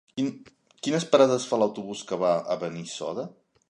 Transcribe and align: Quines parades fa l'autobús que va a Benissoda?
Quines 0.87 1.05
parades 1.11 1.47
fa 1.53 1.61
l'autobús 1.63 2.05
que 2.13 2.21
va 2.25 2.35
a 2.57 2.61
Benissoda? 2.67 3.33